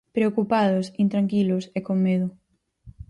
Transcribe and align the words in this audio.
Preocupados, 0.17 0.85
intranquilos 1.03 1.63
e 1.77 1.79
con 1.87 1.97
medo. 2.05 2.27